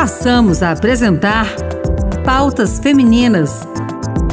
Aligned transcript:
passamos 0.00 0.62
a 0.62 0.70
apresentar 0.70 1.46
Pautas 2.24 2.78
Femininas: 2.78 3.68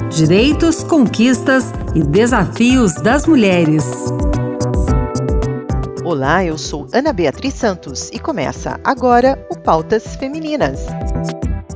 Direitos, 0.09 0.81
Conquistas 0.81 1.73
e 1.93 2.01
Desafios 2.03 2.93
das 2.93 3.25
Mulheres. 3.25 3.83
Olá, 6.05 6.45
eu 6.45 6.57
sou 6.57 6.87
Ana 6.93 7.11
Beatriz 7.11 7.53
Santos 7.55 8.09
e 8.13 8.17
começa 8.17 8.79
agora 8.81 9.45
o 9.51 9.57
Pautas 9.59 10.15
Femininas. 10.15 10.85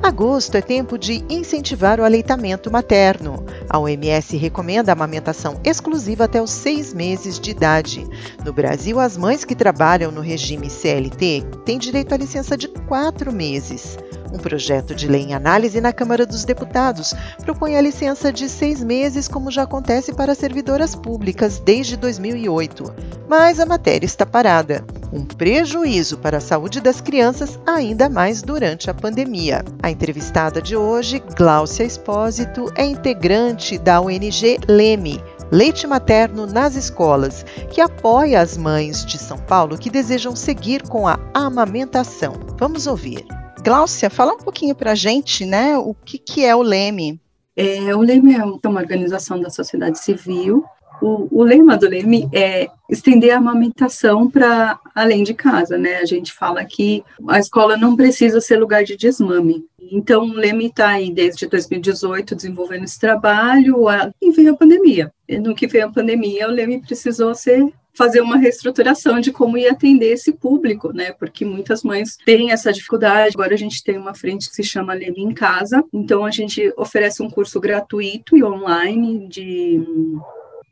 Agosto 0.02 0.55
é 0.55 0.62
tempo 0.62 0.98
de 0.98 1.23
incentivar 1.30 2.00
o 2.00 2.04
aleitamento 2.04 2.71
materno. 2.71 3.46
A 3.70 3.78
OMS 3.78 4.36
recomenda 4.36 4.91
a 4.91 4.94
amamentação 4.94 5.60
exclusiva 5.64 6.23
até 6.23 6.41
os 6.41 6.50
seis 6.50 6.94
meses 6.94 7.40
de 7.40 7.52
idade. 7.52 8.08
No 8.44 8.52
Brasil, 8.52 9.00
as 9.00 9.16
mães 9.16 9.46
que 9.46 9.55
trabalham 9.55 10.12
no 10.12 10.22
regime 10.22 10.70
CLT 10.70 11.46
têm 11.66 11.77
direito 11.77 12.14
à 12.14 12.17
licença 12.17 12.58
de 12.58 12.67
quatro 12.67 13.31
meses. 13.31 13.98
Um 14.34 14.40
projeto 14.40 14.95
de 14.95 15.08
lei 15.08 15.23
em 15.23 15.34
análise 15.34 15.81
na 15.81 15.92
Câmara 15.92 16.26
dos 16.26 16.45
Deputados 16.45 17.14
propõe 17.44 17.76
a 17.76 17.81
licença 17.81 18.31
de 18.31 18.48
seis 18.48 18.81
meses, 18.81 19.28
como 19.28 19.52
já 19.52 19.64
acontece 19.64 20.14
para 20.14 20.34
servidoras 20.34 20.95
públicas 20.95 21.59
desde 21.59 21.98
2008. 21.98 22.94
Mas 23.28 23.59
a 23.59 23.66
matéria 23.66 24.05
está 24.05 24.26
parada. 24.26 24.84
Um 25.14 25.26
prejuízo 25.26 26.18
para 26.18 26.38
a 26.38 26.42
saúde 26.42 26.80
das 26.80 27.02
crianças, 27.02 27.60
ainda 27.68 28.08
mais 28.08 28.42
durante 28.42 28.90
a 28.90 28.94
pandemia. 28.94 29.64
A 29.84 29.92
entrevistada 29.92 30.62
de 30.62 30.76
hoje, 30.76 31.22
Gláucia 31.36 31.84
Espósito, 31.84 32.72
é 32.76 32.86
integrante 32.86 33.78
da 33.78 34.00
ONG 34.00 34.58
Leme, 34.70 35.22
Leite 35.52 35.86
Materno 35.86 36.48
nas 36.48 36.78
Escolas, 36.78 37.44
que 37.70 37.82
apoia 37.82 38.40
as 38.40 38.56
mães 38.56 39.06
de 39.06 39.18
São 39.18 39.38
Paulo 39.38 39.78
que 39.78 39.90
desejam 39.90 40.34
seguir 40.34 40.84
com 40.84 41.06
a 41.06 41.20
amamentação. 41.34 42.34
Vamos 42.58 42.88
ouvir. 42.88 43.26
Gláucia, 43.62 44.09
fala 44.09 44.34
um 44.34 44.38
pouquinho 44.38 44.73
para 44.73 44.94
a 44.94 44.96
gente, 44.96 45.46
né, 45.46 45.78
o 45.78 45.94
que, 45.94 46.18
que 46.18 46.46
é 46.46 46.56
o 46.56 46.62
Leme. 46.62 47.20
É, 47.56 47.94
o 47.94 48.00
Leme 48.00 48.34
é 48.34 48.44
uma 48.44 48.80
organização 48.80 49.40
da 49.42 49.50
sociedade 49.50 50.00
civil. 50.00 50.64
O, 51.02 51.27
o 51.39 51.44
lema 51.44 51.75
do 51.77 51.89
Leme 51.89 52.30
é 52.31 52.69
estender 52.89 53.31
a 53.31 53.38
amamentação 53.38 54.30
para 54.30 54.80
além 54.94 55.23
de 55.23 55.33
casa, 55.33 55.77
né? 55.77 55.97
A 55.97 56.05
gente 56.05 56.31
fala 56.31 56.63
que 56.63 57.03
a 57.27 57.39
escola 57.39 57.75
não 57.75 57.95
precisa 57.95 58.39
ser 58.39 58.57
lugar 58.57 58.83
de 58.83 58.95
desmame. 58.95 59.66
Então, 59.79 60.23
o 60.23 60.33
Leme 60.33 60.67
está 60.67 60.89
aí 60.89 61.11
desde 61.11 61.47
2018 61.47 62.35
desenvolvendo 62.35 62.83
esse 62.83 62.99
trabalho, 62.99 63.85
e 64.22 64.31
veio 64.31 64.53
a 64.53 64.57
pandemia. 64.57 65.11
No 65.41 65.55
que 65.55 65.67
veio 65.67 65.88
a 65.88 65.91
pandemia, 65.91 66.47
o 66.47 66.52
Leme 66.52 66.81
precisou 66.81 67.33
ser 67.33 67.66
fazer 67.94 68.22
uma 68.22 68.38
reestruturação 68.38 69.19
de 69.19 69.31
como 69.31 69.57
ir 69.57 69.67
atender 69.67 70.13
esse 70.13 70.31
público, 70.31 70.94
né? 70.94 71.11
Porque 71.11 71.44
muitas 71.44 71.83
mães 71.83 72.17
têm 72.25 72.52
essa 72.52 72.72
dificuldade. 72.72 73.35
Agora 73.35 73.53
a 73.53 73.57
gente 73.57 73.83
tem 73.83 73.97
uma 73.97 74.13
frente 74.13 74.49
que 74.49 74.55
se 74.55 74.63
chama 74.63 74.94
Leme 74.94 75.22
em 75.22 75.33
Casa, 75.33 75.83
então 75.91 76.25
a 76.25 76.31
gente 76.31 76.73
oferece 76.77 77.22
um 77.22 77.29
curso 77.29 77.59
gratuito 77.59 78.38
e 78.38 78.44
online 78.44 79.27
de 79.27 79.81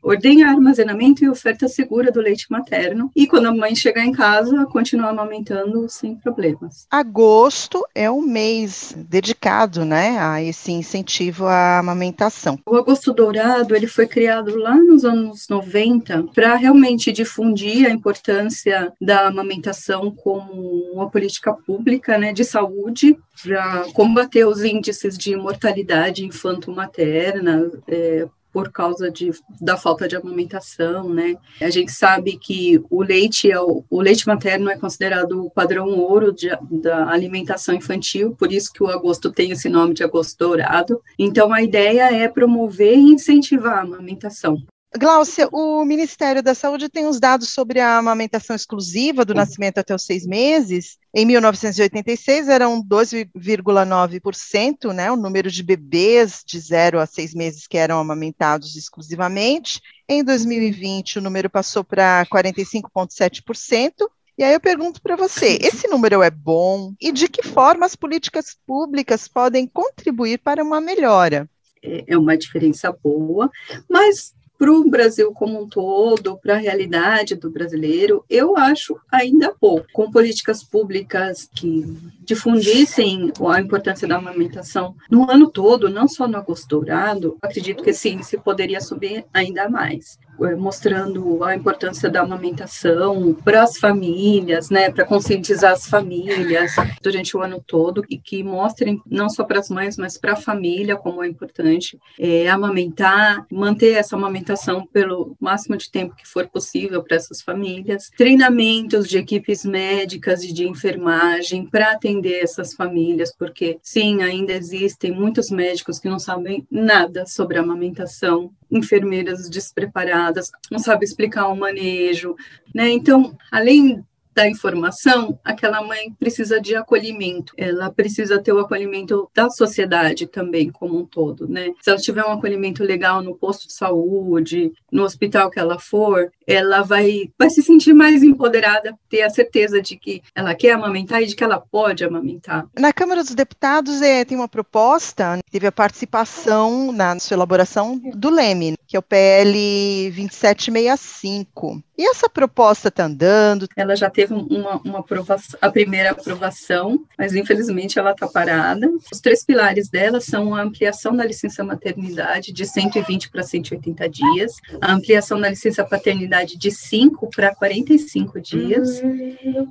ordenha 0.02 0.48
armazenamento 0.48 1.24
e 1.24 1.28
oferta 1.28 1.68
segura 1.68 2.10
do 2.10 2.20
leite 2.20 2.46
materno. 2.50 3.10
E 3.14 3.26
quando 3.26 3.46
a 3.46 3.54
mãe 3.54 3.74
chegar 3.74 4.04
em 4.04 4.12
casa, 4.12 4.66
continuar 4.66 5.10
amamentando 5.10 5.88
sem 5.88 6.14
problemas. 6.16 6.86
Agosto 6.90 7.84
é 7.94 8.10
um 8.10 8.22
mês 8.22 8.94
dedicado, 8.96 9.84
né, 9.84 10.18
a 10.18 10.42
esse 10.42 10.72
incentivo 10.72 11.46
à 11.46 11.78
amamentação. 11.78 12.58
O 12.66 12.76
Agosto 12.76 13.12
Dourado, 13.12 13.74
ele 13.74 13.86
foi 13.86 14.06
criado 14.06 14.56
lá 14.56 14.74
nos 14.74 15.04
anos 15.04 15.46
90 15.48 16.24
para 16.34 16.56
realmente 16.56 17.12
difundir 17.12 17.86
a 17.86 17.90
importância 17.90 18.92
da 19.00 19.28
amamentação 19.28 20.10
como 20.10 20.90
uma 20.92 21.10
política 21.10 21.52
pública, 21.52 22.18
né, 22.18 22.32
de 22.32 22.44
saúde 22.44 23.16
para 23.42 23.86
combater 23.94 24.44
os 24.46 24.62
índices 24.62 25.16
de 25.16 25.34
mortalidade 25.36 26.24
infanto-materna, 26.24 27.70
é, 27.88 28.26
por 28.52 28.70
causa 28.70 29.10
de, 29.10 29.30
da 29.60 29.76
falta 29.76 30.08
de 30.08 30.16
amamentação, 30.16 31.08
né? 31.08 31.36
A 31.60 31.70
gente 31.70 31.92
sabe 31.92 32.36
que 32.36 32.82
o 32.90 33.02
leite, 33.02 33.50
é 33.50 33.60
o, 33.60 33.84
o 33.88 34.00
leite 34.00 34.26
materno 34.26 34.70
é 34.70 34.76
considerado 34.76 35.46
o 35.46 35.50
padrão 35.50 35.88
ouro 35.88 36.32
de, 36.32 36.48
da 36.70 37.10
alimentação 37.10 37.74
infantil, 37.74 38.34
por 38.36 38.52
isso 38.52 38.72
que 38.72 38.82
o 38.82 38.88
agosto 38.88 39.30
tem 39.30 39.50
esse 39.50 39.68
nome 39.68 39.94
de 39.94 40.02
agosto 40.02 40.38
dourado. 40.38 41.00
Então, 41.18 41.52
a 41.52 41.62
ideia 41.62 42.12
é 42.12 42.28
promover 42.28 42.96
e 42.96 43.12
incentivar 43.12 43.78
a 43.78 43.82
amamentação. 43.82 44.62
Gláucia, 44.98 45.48
o 45.52 45.84
Ministério 45.84 46.42
da 46.42 46.52
Saúde 46.52 46.88
tem 46.88 47.06
os 47.06 47.20
dados 47.20 47.50
sobre 47.50 47.78
a 47.78 47.96
amamentação 47.96 48.56
exclusiva 48.56 49.24
do 49.24 49.32
nascimento 49.32 49.78
até 49.78 49.94
os 49.94 50.02
seis 50.02 50.26
meses. 50.26 50.98
Em 51.14 51.24
1986 51.24 52.48
eram 52.48 52.82
12,9%, 52.82 54.92
né, 54.92 55.12
o 55.12 55.16
número 55.16 55.48
de 55.48 55.62
bebês 55.62 56.42
de 56.44 56.58
0 56.58 56.98
a 56.98 57.06
6 57.06 57.34
meses 57.34 57.68
que 57.68 57.78
eram 57.78 58.00
amamentados 58.00 58.74
exclusivamente. 58.74 59.80
Em 60.08 60.24
2020 60.24 61.18
o 61.18 61.22
número 61.22 61.48
passou 61.48 61.84
para 61.84 62.26
45,7%. 62.26 63.92
E 64.36 64.42
aí 64.42 64.54
eu 64.54 64.60
pergunto 64.60 65.00
para 65.00 65.14
você, 65.14 65.56
esse 65.60 65.86
número 65.86 66.20
é 66.20 66.30
bom? 66.30 66.94
E 67.00 67.12
de 67.12 67.28
que 67.28 67.46
forma 67.46 67.86
as 67.86 67.94
políticas 67.94 68.56
públicas 68.66 69.28
podem 69.28 69.68
contribuir 69.68 70.38
para 70.38 70.64
uma 70.64 70.80
melhora? 70.80 71.48
É, 71.82 72.04
é 72.08 72.18
uma 72.18 72.36
diferença 72.36 72.90
boa, 72.90 73.50
mas 73.88 74.34
para 74.60 74.70
o 74.70 74.90
Brasil 74.90 75.32
como 75.32 75.62
um 75.62 75.66
todo, 75.66 76.36
para 76.36 76.52
a 76.52 76.58
realidade 76.58 77.34
do 77.34 77.50
brasileiro, 77.50 78.22
eu 78.28 78.58
acho 78.58 78.94
ainda 79.10 79.54
pouco. 79.58 79.86
Com 79.90 80.10
políticas 80.10 80.62
públicas 80.62 81.48
que 81.56 81.82
difundissem 82.20 83.32
a 83.48 83.58
importância 83.58 84.06
da 84.06 84.18
amamentação 84.18 84.94
no 85.10 85.30
ano 85.30 85.50
todo, 85.50 85.88
não 85.88 86.06
só 86.06 86.28
no 86.28 86.36
agosto 86.36 86.68
dourado, 86.68 87.38
acredito 87.40 87.82
que 87.82 87.88
esse 87.88 88.10
índice 88.10 88.36
poderia 88.36 88.82
subir 88.82 89.24
ainda 89.32 89.66
mais. 89.66 90.18
É, 90.42 90.54
mostrando 90.54 91.44
a 91.44 91.54
importância 91.54 92.08
da 92.08 92.22
amamentação 92.22 93.34
para 93.44 93.62
as 93.62 93.76
famílias, 93.76 94.70
né, 94.70 94.90
para 94.90 95.04
conscientizar 95.04 95.72
as 95.72 95.86
famílias 95.86 96.72
durante 97.02 97.36
o 97.36 97.42
ano 97.42 97.62
todo 97.66 98.04
e 98.08 98.16
que 98.16 98.42
mostrem 98.42 99.02
não 99.06 99.28
só 99.28 99.44
para 99.44 99.58
as 99.58 99.68
mães, 99.68 99.98
mas 99.98 100.16
para 100.16 100.32
a 100.32 100.36
família 100.36 100.96
como 100.96 101.22
é 101.22 101.28
importante 101.28 101.98
é, 102.18 102.48
amamentar, 102.48 103.46
manter 103.50 103.92
essa 103.92 104.16
amamentação 104.16 104.86
pelo 104.86 105.36
máximo 105.38 105.76
de 105.76 105.90
tempo 105.90 106.16
que 106.16 106.26
for 106.26 106.48
possível 106.48 107.02
para 107.02 107.16
essas 107.16 107.42
famílias, 107.42 108.10
treinamentos 108.16 109.08
de 109.08 109.18
equipes 109.18 109.64
médicas 109.64 110.42
e 110.42 110.52
de 110.52 110.66
enfermagem 110.66 111.66
para 111.66 111.92
atender 111.92 112.42
essas 112.42 112.72
famílias, 112.72 113.34
porque 113.36 113.78
sim, 113.82 114.22
ainda 114.22 114.52
existem 114.52 115.12
muitos 115.12 115.50
médicos 115.50 115.98
que 115.98 116.08
não 116.08 116.18
sabem 116.18 116.66
nada 116.70 117.26
sobre 117.26 117.58
a 117.58 117.62
amamentação, 117.62 118.50
enfermeiras 118.70 119.48
despreparadas, 119.48 120.50
não 120.70 120.78
sabem 120.78 121.04
explicar 121.04 121.48
o 121.48 121.56
manejo, 121.56 122.36
né? 122.74 122.90
Então, 122.90 123.36
além 123.50 124.04
da 124.40 124.48
informação, 124.48 125.38
aquela 125.44 125.82
mãe 125.82 126.14
precisa 126.18 126.58
de 126.58 126.74
acolhimento, 126.74 127.52
ela 127.58 127.90
precisa 127.90 128.40
ter 128.40 128.54
o 128.54 128.58
acolhimento 128.58 129.30
da 129.34 129.50
sociedade 129.50 130.26
também, 130.26 130.70
como 130.70 130.98
um 130.98 131.04
todo, 131.04 131.46
né? 131.46 131.72
Se 131.82 131.90
ela 131.90 131.98
tiver 131.98 132.24
um 132.24 132.32
acolhimento 132.32 132.82
legal 132.82 133.22
no 133.22 133.34
posto 133.34 133.66
de 133.66 133.74
saúde, 133.74 134.72
no 134.90 135.02
hospital 135.02 135.50
que 135.50 135.60
ela 135.60 135.78
for, 135.78 136.32
ela 136.46 136.80
vai, 136.80 137.30
vai 137.38 137.50
se 137.50 137.62
sentir 137.62 137.92
mais 137.92 138.22
empoderada, 138.22 138.98
ter 139.10 139.20
a 139.22 139.28
certeza 139.28 139.82
de 139.82 139.98
que 139.98 140.22
ela 140.34 140.54
quer 140.54 140.72
amamentar 140.72 141.22
e 141.22 141.26
de 141.26 141.36
que 141.36 141.44
ela 141.44 141.60
pode 141.60 142.02
amamentar. 142.02 142.66
Na 142.78 142.94
Câmara 142.94 143.22
dos 143.22 143.34
Deputados 143.34 144.00
é, 144.00 144.24
tem 144.24 144.38
uma 144.38 144.48
proposta, 144.48 145.38
teve 145.50 145.66
a 145.66 145.72
participação 145.72 146.92
na 146.92 147.18
sua 147.18 147.34
elaboração 147.34 148.00
do 148.14 148.30
Leme, 148.30 148.74
que 148.86 148.96
é 148.96 148.98
o 148.98 149.02
PL 149.02 150.10
2765. 150.16 151.82
E 152.00 152.08
essa 152.08 152.30
proposta 152.30 152.88
está 152.88 153.04
andando? 153.04 153.68
Ela 153.76 153.94
já 153.94 154.08
teve 154.08 154.32
uma, 154.32 154.80
uma 154.82 155.00
aprovação, 155.00 155.58
a 155.60 155.70
primeira 155.70 156.12
aprovação, 156.12 157.04
mas 157.18 157.34
infelizmente 157.34 157.98
ela 157.98 158.12
está 158.12 158.26
parada. 158.26 158.90
Os 159.12 159.20
três 159.20 159.44
pilares 159.44 159.90
dela 159.90 160.18
são 160.18 160.54
a 160.54 160.62
ampliação 160.62 161.14
da 161.14 161.26
licença 161.26 161.62
maternidade 161.62 162.54
de 162.54 162.64
120 162.64 163.28
para 163.28 163.42
180 163.42 164.08
dias, 164.08 164.52
a 164.80 164.94
ampliação 164.94 165.38
da 165.38 165.50
licença 165.50 165.84
paternidade 165.84 166.56
de 166.56 166.70
5 166.70 167.28
para 167.36 167.54
45 167.54 168.40
dias, 168.40 169.02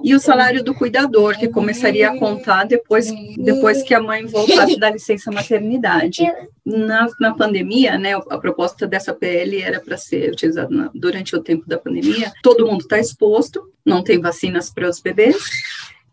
e 0.03 0.13
o 0.13 0.19
salário 0.19 0.63
do 0.63 0.75
cuidador, 0.75 1.35
que 1.35 1.47
começaria 1.47 2.11
a 2.11 2.19
contar 2.19 2.65
depois, 2.65 3.11
depois 3.39 3.81
que 3.81 3.95
a 3.95 3.99
mãe 3.99 4.27
voltasse 4.27 4.77
da 4.77 4.91
licença 4.91 5.31
maternidade. 5.31 6.21
Na, 6.63 7.07
na 7.19 7.33
pandemia, 7.33 7.97
né, 7.97 8.13
a 8.13 8.37
proposta 8.37 8.85
dessa 8.85 9.11
PL 9.11 9.59
era 9.59 9.79
para 9.79 9.97
ser 9.97 10.31
utilizada 10.31 10.69
na, 10.69 10.91
durante 10.93 11.35
o 11.35 11.41
tempo 11.41 11.67
da 11.67 11.79
pandemia, 11.79 12.18
pandemia, 12.19 12.33
todo 12.41 12.65
mundo 12.65 12.81
está 12.81 12.99
exposto, 12.99 13.71
não 13.85 14.03
tem 14.03 14.19
vacinas 14.19 14.69
para 14.69 14.89
os 14.89 14.99
bebês, 14.99 15.37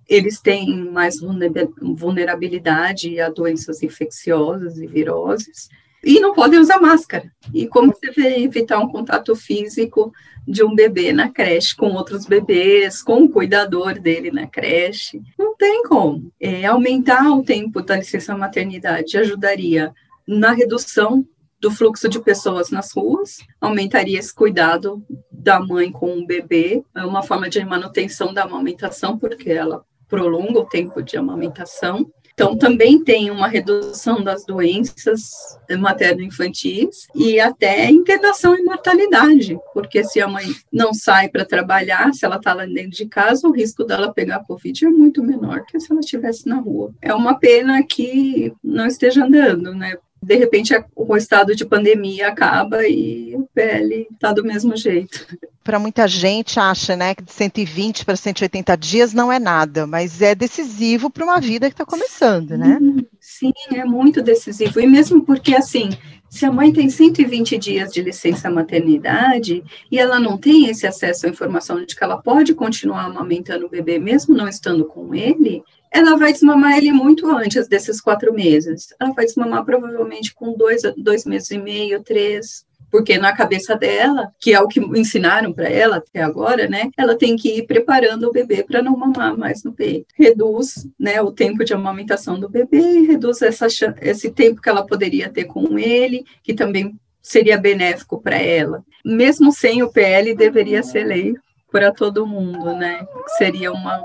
eles 0.08 0.40
têm 0.40 0.84
mais 0.90 1.16
vulnerabilidade 1.20 3.20
a 3.20 3.28
doenças 3.28 3.82
infecciosas 3.82 4.78
e 4.78 4.86
viroses. 4.86 5.68
e 6.04 6.20
não 6.20 6.32
podem 6.32 6.60
usar 6.60 6.80
máscara. 6.80 7.32
E 7.52 7.66
como 7.66 7.92
você 7.92 8.12
vai 8.12 8.44
evitar 8.44 8.78
um 8.78 8.88
contato 8.88 9.34
físico 9.34 10.12
de 10.46 10.62
um 10.62 10.72
bebê 10.72 11.12
na 11.12 11.30
creche 11.30 11.74
com 11.74 11.94
outros 11.94 12.26
bebês, 12.26 13.02
com 13.02 13.24
o 13.24 13.28
cuidador 13.28 13.98
dele 13.98 14.30
na 14.30 14.46
creche? 14.46 15.20
Não 15.36 15.56
tem 15.56 15.82
como. 15.82 16.30
É, 16.38 16.64
aumentar 16.64 17.28
o 17.32 17.42
tempo 17.42 17.82
da 17.82 17.96
licença 17.96 18.36
maternidade 18.36 19.18
ajudaria 19.18 19.92
na 20.28 20.52
redução 20.52 21.26
do 21.60 21.70
fluxo 21.70 22.08
de 22.08 22.20
pessoas 22.20 22.70
nas 22.70 22.92
ruas, 22.92 23.38
aumentaria 23.60 24.18
esse 24.18 24.32
cuidado 24.32 25.04
da 25.46 25.60
mãe 25.60 25.92
com 25.92 26.18
o 26.18 26.26
bebê, 26.26 26.82
é 26.92 27.04
uma 27.04 27.22
forma 27.22 27.48
de 27.48 27.64
manutenção 27.64 28.34
da 28.34 28.42
amamentação, 28.42 29.16
porque 29.16 29.48
ela 29.48 29.84
prolonga 30.08 30.58
o 30.58 30.66
tempo 30.66 31.00
de 31.00 31.16
amamentação. 31.16 32.10
Então, 32.34 32.58
também 32.58 33.02
tem 33.02 33.30
uma 33.30 33.46
redução 33.46 34.22
das 34.24 34.44
doenças 34.44 35.56
materno-infantis 35.78 37.06
e 37.14 37.38
até 37.38 37.88
internação 37.88 38.58
e 38.58 38.62
mortalidade, 38.62 39.56
porque 39.72 40.02
se 40.02 40.20
a 40.20 40.28
mãe 40.28 40.44
não 40.70 40.92
sai 40.92 41.28
para 41.28 41.46
trabalhar, 41.46 42.12
se 42.12 42.26
ela 42.26 42.36
está 42.36 42.52
lá 42.52 42.66
dentro 42.66 42.90
de 42.90 43.06
casa, 43.06 43.48
o 43.48 43.52
risco 43.52 43.84
dela 43.84 44.12
pegar 44.12 44.44
Covid 44.44 44.84
é 44.84 44.90
muito 44.90 45.22
menor 45.22 45.64
que 45.64 45.78
se 45.78 45.90
ela 45.90 46.00
estivesse 46.00 46.46
na 46.46 46.56
rua. 46.56 46.92
É 47.00 47.14
uma 47.14 47.38
pena 47.38 47.82
que 47.84 48.52
não 48.62 48.86
esteja 48.86 49.24
andando, 49.24 49.72
né? 49.72 49.96
De 50.26 50.34
repente 50.34 50.74
o 50.96 51.16
estado 51.16 51.54
de 51.54 51.64
pandemia 51.64 52.26
acaba 52.26 52.84
e 52.84 53.32
o 53.36 53.48
PL 53.54 54.08
está 54.12 54.32
do 54.32 54.42
mesmo 54.42 54.76
jeito. 54.76 55.24
Para 55.62 55.78
muita 55.78 56.08
gente 56.08 56.58
acha, 56.58 56.96
né, 56.96 57.14
que 57.14 57.22
de 57.22 57.30
120 57.30 58.04
para 58.04 58.16
180 58.16 58.76
dias 58.76 59.12
não 59.12 59.32
é 59.32 59.38
nada, 59.38 59.86
mas 59.86 60.20
é 60.20 60.34
decisivo 60.34 61.08
para 61.08 61.24
uma 61.24 61.40
vida 61.40 61.68
que 61.68 61.74
está 61.74 61.84
começando, 61.84 62.58
né? 62.58 62.80
Sim, 63.20 63.52
é 63.72 63.84
muito 63.84 64.20
decisivo. 64.20 64.80
E 64.80 64.86
mesmo 64.86 65.24
porque 65.24 65.54
assim, 65.54 65.90
se 66.28 66.44
a 66.44 66.50
mãe 66.50 66.72
tem 66.72 66.90
120 66.90 67.56
dias 67.56 67.92
de 67.92 68.02
licença 68.02 68.50
maternidade 68.50 69.62
e 69.90 69.98
ela 69.98 70.18
não 70.18 70.36
tem 70.36 70.68
esse 70.68 70.88
acesso 70.88 71.26
à 71.26 71.28
informação 71.28 71.84
de 71.84 71.94
que 71.94 72.02
ela 72.02 72.20
pode 72.20 72.52
continuar 72.52 73.04
amamentando 73.04 73.66
o 73.66 73.70
bebê 73.70 73.98
mesmo 74.00 74.34
não 74.34 74.48
estando 74.48 74.84
com 74.86 75.14
ele, 75.14 75.62
ela 75.96 76.16
vai 76.16 76.32
desmamar 76.32 76.76
ele 76.76 76.92
muito 76.92 77.30
antes 77.30 77.66
desses 77.66 78.00
quatro 78.00 78.32
meses. 78.34 78.88
Ela 79.00 79.12
vai 79.12 79.24
desmamar 79.24 79.64
provavelmente 79.64 80.34
com 80.34 80.54
dois, 80.54 80.82
dois 80.96 81.24
meses 81.24 81.50
e 81.50 81.58
meio, 81.58 82.02
três. 82.02 82.66
Porque 82.90 83.16
na 83.18 83.34
cabeça 83.34 83.74
dela, 83.74 84.30
que 84.38 84.52
é 84.52 84.60
o 84.60 84.68
que 84.68 84.78
ensinaram 84.78 85.52
para 85.52 85.68
ela 85.68 85.96
até 85.96 86.22
agora, 86.22 86.68
né? 86.68 86.90
Ela 86.96 87.16
tem 87.16 87.34
que 87.34 87.58
ir 87.58 87.66
preparando 87.66 88.28
o 88.28 88.32
bebê 88.32 88.62
para 88.62 88.82
não 88.82 88.96
mamar 88.96 89.36
mais 89.36 89.64
no 89.64 89.72
peito. 89.72 90.06
Reduz, 90.14 90.86
né, 90.98 91.20
o 91.20 91.32
tempo 91.32 91.64
de 91.64 91.72
amamentação 91.72 92.38
do 92.38 92.48
bebê 92.48 92.78
e 92.78 93.06
reduz 93.06 93.40
essa, 93.42 93.66
esse 94.02 94.30
tempo 94.30 94.60
que 94.60 94.68
ela 94.68 94.86
poderia 94.86 95.30
ter 95.30 95.44
com 95.44 95.78
ele, 95.78 96.24
que 96.42 96.54
também 96.54 96.94
seria 97.22 97.58
benéfico 97.58 98.20
para 98.20 98.36
ela. 98.36 98.84
Mesmo 99.04 99.50
sem 99.50 99.82
o 99.82 99.90
PL, 99.90 100.34
deveria 100.34 100.82
ser 100.82 101.04
lei 101.04 101.34
para 101.72 101.90
todo 101.90 102.26
mundo, 102.26 102.72
né? 102.74 103.04
Seria 103.38 103.72
uma 103.72 104.00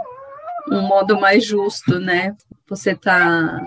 um 0.69 0.81
modo 0.81 1.19
mais 1.19 1.45
justo, 1.45 1.99
né? 1.99 2.35
Você 2.67 2.91
está 2.91 3.61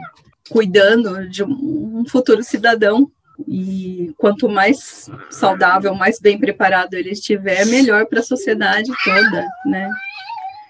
cuidando 0.50 1.28
de 1.28 1.42
um 1.42 2.04
futuro 2.06 2.42
cidadão 2.42 3.10
e 3.48 4.12
quanto 4.16 4.48
mais 4.48 5.10
saudável, 5.30 5.94
mais 5.94 6.20
bem 6.20 6.38
preparado 6.38 6.94
ele 6.94 7.10
estiver, 7.10 7.66
melhor 7.66 8.06
para 8.06 8.20
a 8.20 8.24
sociedade 8.24 8.90
toda, 9.02 9.46
né? 9.66 9.90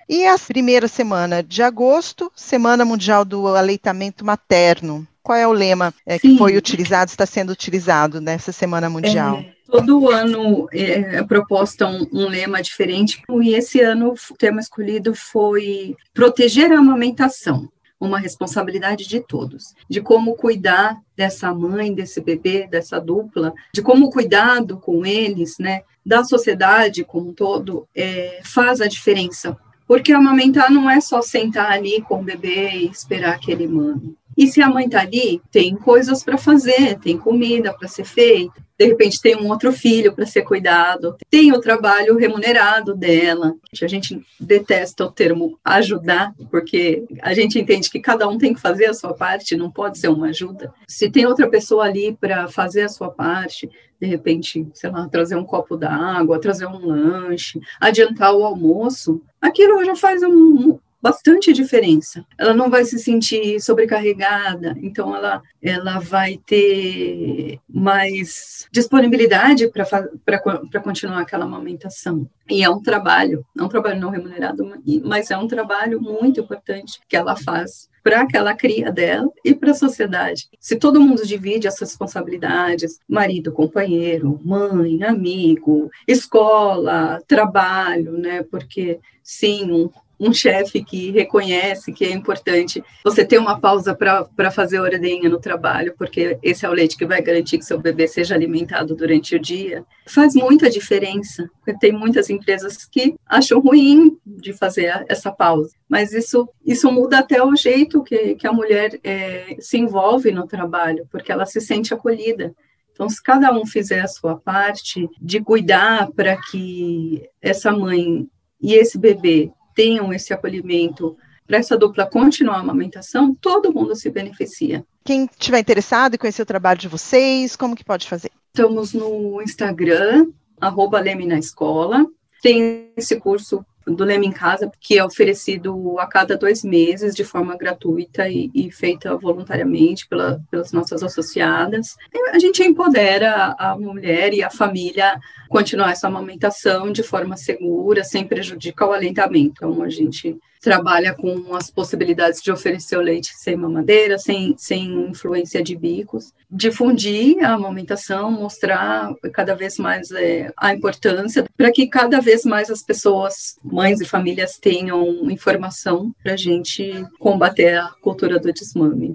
E 0.08 0.26
a 0.26 0.38
primeira 0.38 0.86
semana 0.86 1.42
de 1.42 1.62
agosto, 1.62 2.30
Semana 2.34 2.84
Mundial 2.84 3.24
do 3.24 3.48
Aleitamento 3.48 4.24
Materno. 4.24 5.06
Qual 5.22 5.36
é 5.36 5.48
o 5.48 5.52
lema 5.52 5.94
é, 6.04 6.18
que 6.18 6.36
foi 6.36 6.56
utilizado, 6.56 7.10
está 7.10 7.24
sendo 7.24 7.50
utilizado 7.50 8.20
nessa 8.20 8.52
Semana 8.52 8.90
Mundial? 8.90 9.38
É, 9.38 9.54
todo 9.74 10.08
ano 10.08 10.68
é, 10.72 11.20
proposta 11.24 11.88
um, 11.88 12.06
um, 12.12 12.28
lema 12.28 12.62
diferente, 12.62 13.20
e 13.42 13.54
esse 13.54 13.80
ano 13.80 14.14
o 14.30 14.34
tema 14.36 14.60
escolhido 14.60 15.16
foi 15.16 15.96
proteger 16.12 16.70
a 16.70 16.78
amamentação, 16.78 17.68
uma 17.98 18.20
responsabilidade 18.20 19.08
de 19.08 19.18
todos, 19.18 19.74
de 19.90 20.00
como 20.00 20.36
cuidar 20.36 20.96
dessa 21.16 21.52
mãe, 21.52 21.92
desse 21.92 22.20
bebê, 22.20 22.68
dessa 22.68 23.00
dupla, 23.00 23.52
de 23.72 23.82
como 23.82 24.06
o 24.06 24.10
cuidado 24.10 24.78
com 24.78 25.04
eles, 25.04 25.58
né, 25.58 25.80
da 26.06 26.22
sociedade 26.22 27.02
como 27.02 27.30
um 27.30 27.34
todo, 27.34 27.88
é, 27.96 28.42
faz 28.44 28.80
a 28.80 28.86
diferença. 28.86 29.58
Porque 29.88 30.12
amamentar 30.12 30.70
não 30.70 30.88
é 30.88 31.00
só 31.00 31.20
sentar 31.20 31.72
ali 31.72 32.00
com 32.00 32.20
o 32.20 32.24
bebê 32.24 32.70
e 32.70 32.86
esperar 32.86 33.40
que 33.40 33.50
ele 33.50 33.66
mame. 33.66 34.16
E 34.36 34.46
se 34.46 34.60
a 34.60 34.68
mãe 34.68 34.86
está 34.86 35.00
ali, 35.00 35.40
tem 35.50 35.74
coisas 35.76 36.22
para 36.22 36.36
fazer, 36.36 36.98
tem 36.98 37.16
comida 37.16 37.72
para 37.72 37.88
ser 37.88 38.04
feita, 38.04 38.64
de 38.76 38.86
repente 38.86 39.20
tem 39.20 39.36
um 39.36 39.48
outro 39.48 39.72
filho 39.72 40.12
para 40.12 40.26
ser 40.26 40.42
cuidado, 40.42 41.16
tem 41.30 41.52
o 41.52 41.60
trabalho 41.60 42.16
remunerado 42.16 42.94
dela. 42.94 43.54
A 43.80 43.86
gente 43.86 44.20
detesta 44.38 45.04
o 45.04 45.12
termo 45.12 45.58
ajudar, 45.64 46.34
porque 46.50 47.04
a 47.22 47.32
gente 47.32 47.58
entende 47.58 47.88
que 47.88 48.00
cada 48.00 48.28
um 48.28 48.36
tem 48.36 48.52
que 48.52 48.60
fazer 48.60 48.86
a 48.86 48.94
sua 48.94 49.14
parte, 49.14 49.56
não 49.56 49.70
pode 49.70 49.98
ser 49.98 50.08
uma 50.08 50.28
ajuda. 50.28 50.72
Se 50.88 51.08
tem 51.08 51.24
outra 51.24 51.48
pessoa 51.48 51.84
ali 51.84 52.16
para 52.20 52.48
fazer 52.48 52.82
a 52.82 52.88
sua 52.88 53.10
parte, 53.10 53.70
de 54.00 54.06
repente, 54.06 54.66
sei 54.74 54.90
lá, 54.90 55.08
trazer 55.08 55.36
um 55.36 55.44
copo 55.44 55.76
d'água, 55.76 56.40
trazer 56.40 56.66
um 56.66 56.84
lanche, 56.84 57.60
adiantar 57.80 58.34
o 58.34 58.44
almoço, 58.44 59.22
aquilo 59.40 59.84
já 59.84 59.94
faz 59.94 60.22
um, 60.24 60.78
bastante 61.04 61.52
diferença. 61.52 62.24
Ela 62.38 62.54
não 62.54 62.70
vai 62.70 62.82
se 62.86 62.98
sentir 62.98 63.60
sobrecarregada, 63.60 64.74
então 64.80 65.14
ela, 65.14 65.42
ela 65.62 65.98
vai 65.98 66.40
ter 66.46 67.60
mais 67.68 68.66
disponibilidade 68.72 69.70
para 69.70 70.80
continuar 70.80 71.20
aquela 71.20 71.44
amamentação. 71.44 72.26
E 72.48 72.64
é 72.64 72.70
um 72.70 72.80
trabalho, 72.80 73.44
é 73.58 73.62
um 73.62 73.68
trabalho 73.68 74.00
não 74.00 74.08
remunerado, 74.08 74.66
mas 75.04 75.30
é 75.30 75.36
um 75.36 75.46
trabalho 75.46 76.00
muito 76.00 76.40
importante 76.40 76.98
que 77.06 77.16
ela 77.16 77.36
faz 77.36 77.90
para 78.02 78.22
aquela 78.22 78.54
cria 78.54 78.90
dela 78.90 79.28
e 79.44 79.54
para 79.54 79.72
a 79.72 79.74
sociedade. 79.74 80.48
Se 80.58 80.76
todo 80.76 81.00
mundo 81.00 81.26
divide 81.26 81.68
as 81.68 81.78
responsabilidades, 81.78 82.98
marido, 83.06 83.52
companheiro, 83.52 84.40
mãe, 84.42 85.02
amigo, 85.02 85.90
escola, 86.08 87.22
trabalho, 87.26 88.12
né? 88.12 88.42
Porque 88.42 89.00
sim, 89.22 89.90
um, 90.18 90.32
chefe 90.32 90.82
que 90.84 91.10
reconhece 91.10 91.92
que 91.92 92.04
é 92.04 92.10
importante 92.10 92.82
você 93.04 93.24
ter 93.24 93.38
uma 93.38 93.60
pausa 93.60 93.94
para 93.94 94.50
fazer 94.50 94.80
ordenha 94.80 95.28
no 95.28 95.38
trabalho, 95.38 95.94
porque 95.96 96.38
esse 96.42 96.64
é 96.64 96.68
o 96.68 96.72
leite 96.72 96.96
que 96.96 97.06
vai 97.06 97.22
garantir 97.22 97.58
que 97.58 97.64
seu 97.64 97.78
bebê 97.78 98.06
seja 98.06 98.34
alimentado 98.34 98.94
durante 98.94 99.36
o 99.36 99.40
dia, 99.40 99.84
faz 100.06 100.34
muita 100.34 100.70
diferença. 100.70 101.48
Tem 101.80 101.92
muitas 101.92 102.30
empresas 102.30 102.84
que 102.84 103.14
acham 103.26 103.60
ruim 103.60 104.18
de 104.24 104.52
fazer 104.52 105.04
essa 105.08 105.30
pausa, 105.30 105.74
mas 105.88 106.12
isso, 106.12 106.48
isso 106.64 106.90
muda 106.90 107.18
até 107.18 107.42
o 107.42 107.56
jeito 107.56 108.02
que, 108.02 108.34
que 108.34 108.46
a 108.46 108.52
mulher 108.52 108.98
é, 109.02 109.56
se 109.58 109.78
envolve 109.78 110.30
no 110.30 110.46
trabalho, 110.46 111.06
porque 111.10 111.32
ela 111.32 111.46
se 111.46 111.60
sente 111.60 111.94
acolhida. 111.94 112.54
Então, 112.94 113.08
se 113.08 113.20
cada 113.20 113.52
um 113.52 113.66
fizer 113.66 114.00
a 114.00 114.06
sua 114.06 114.36
parte 114.36 115.08
de 115.20 115.40
cuidar 115.40 116.10
para 116.12 116.36
que 116.36 117.28
essa 117.42 117.72
mãe 117.72 118.28
e 118.62 118.74
esse 118.74 118.96
bebê 118.96 119.50
tenham 119.74 120.12
esse 120.12 120.32
acolhimento 120.32 121.16
para 121.46 121.58
essa 121.58 121.76
dupla 121.76 122.06
continuar 122.06 122.56
a 122.56 122.60
amamentação, 122.60 123.34
todo 123.34 123.72
mundo 123.72 123.94
se 123.94 124.10
beneficia. 124.10 124.84
Quem 125.04 125.24
estiver 125.26 125.58
interessado 125.58 126.14
em 126.14 126.18
conhecer 126.18 126.42
o 126.42 126.46
trabalho 126.46 126.80
de 126.80 126.88
vocês, 126.88 127.54
como 127.54 127.76
que 127.76 127.84
pode 127.84 128.08
fazer? 128.08 128.30
Estamos 128.54 128.94
no 128.94 129.42
Instagram, 129.42 130.28
arroba 130.58 131.00
Leme 131.00 131.26
na 131.26 131.38
Escola. 131.38 132.06
Tem 132.40 132.90
esse 132.96 133.16
curso 133.16 133.64
do 133.86 134.04
Leme 134.04 134.26
em 134.26 134.32
Casa, 134.32 134.70
que 134.80 134.98
é 134.98 135.04
oferecido 135.04 135.98
a 135.98 136.06
cada 136.06 136.36
dois 136.36 136.62
meses 136.62 137.14
de 137.14 137.24
forma 137.24 137.56
gratuita 137.56 138.28
e, 138.28 138.50
e 138.54 138.70
feita 138.70 139.16
voluntariamente 139.16 140.06
pela, 140.08 140.40
pelas 140.50 140.72
nossas 140.72 141.02
associadas. 141.02 141.96
A 142.32 142.38
gente 142.38 142.62
empodera 142.62 143.54
a 143.58 143.76
mulher 143.76 144.32
e 144.32 144.42
a 144.42 144.50
família 144.50 145.18
continuar 145.48 145.92
essa 145.92 146.06
amamentação 146.06 146.90
de 146.90 147.02
forma 147.02 147.36
segura, 147.36 148.04
sem 148.04 148.26
prejudicar 148.26 148.88
o 148.88 148.92
aleitamento. 148.92 149.54
Então, 149.56 149.82
a 149.82 149.88
gente 149.88 150.36
trabalha 150.64 151.14
com 151.14 151.54
as 151.54 151.70
possibilidades 151.70 152.40
de 152.40 152.50
oferecer 152.50 152.96
o 152.96 153.02
leite 153.02 153.32
sem 153.36 153.54
mamadeira, 153.54 154.16
sem, 154.16 154.54
sem 154.56 155.10
influência 155.10 155.62
de 155.62 155.76
bicos, 155.76 156.32
difundir 156.50 157.44
a 157.44 157.52
amamentação, 157.52 158.30
mostrar 158.30 159.14
cada 159.30 159.54
vez 159.54 159.76
mais 159.76 160.10
é, 160.10 160.50
a 160.56 160.72
importância, 160.72 161.44
para 161.54 161.70
que 161.70 161.86
cada 161.86 162.18
vez 162.18 162.44
mais 162.44 162.70
as 162.70 162.82
pessoas, 162.82 163.58
mães 163.62 164.00
e 164.00 164.06
famílias, 164.06 164.56
tenham 164.56 165.30
informação 165.30 166.14
para 166.22 166.32
a 166.32 166.36
gente 166.36 167.06
combater 167.18 167.76
a 167.76 167.90
cultura 168.00 168.38
do 168.40 168.50
desmame. 168.50 169.14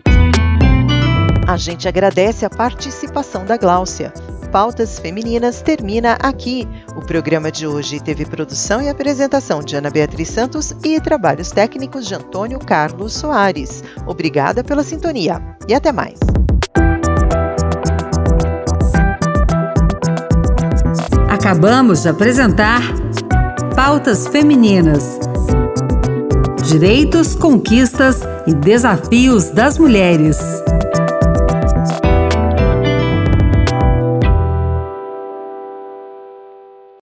A 1.48 1.58
gente 1.58 1.88
agradece 1.88 2.46
a 2.46 2.50
participação 2.50 3.44
da 3.44 3.58
Gláucia 3.58 4.14
pautas 4.52 5.00
femininas 5.00 5.62
termina 5.62 6.18
aqui. 6.22 6.68
O 6.96 7.02
programa 7.02 7.52
de 7.52 7.66
hoje 7.66 8.00
teve 8.00 8.26
produção 8.26 8.82
e 8.82 8.90
apresentação 8.90 9.62
de 9.62 9.76
Ana 9.76 9.90
Beatriz 9.90 10.30
Santos 10.30 10.74
e 10.84 11.00
trabalhos 11.00 11.52
técnicos 11.52 12.08
de 12.08 12.16
Antônio 12.16 12.60
Carlos 12.60 13.14
Soares. 13.14 13.84
Obrigada 14.06 14.64
pela 14.64 14.84
sintonia 14.84 15.42
e 15.68 15.74
até 15.74 15.92
mais. 15.92 16.20
Acabamos 21.30 22.04
de 22.04 22.10
apresentar 22.10 22.82
Pautas 23.76 24.28
Femininas. 24.28 25.20
Direitos, 26.64 27.36
conquistas 27.36 28.22
e 28.46 28.54
desafios 28.54 29.50
das 29.50 29.78
mulheres. 29.78 30.38